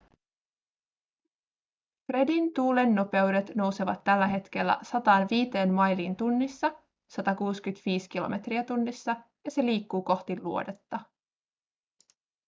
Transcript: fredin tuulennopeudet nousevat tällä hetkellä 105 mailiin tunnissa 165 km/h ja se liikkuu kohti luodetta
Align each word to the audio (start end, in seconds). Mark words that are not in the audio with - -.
fredin 2.05 2.53
tuulennopeudet 2.53 3.55
nousevat 3.55 4.03
tällä 4.03 4.27
hetkellä 4.27 4.77
105 4.81 5.51
mailiin 5.71 6.15
tunnissa 6.15 6.71
165 7.07 8.09
km/h 8.09 9.07
ja 9.45 9.51
se 9.51 9.65
liikkuu 9.65 10.01
kohti 10.03 10.41
luodetta 10.41 10.99